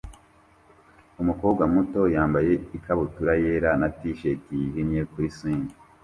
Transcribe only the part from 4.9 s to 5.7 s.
kuri swing